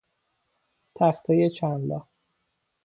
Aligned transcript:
تختهی 0.95 1.49
چند 1.49 1.87
لا 1.89 2.07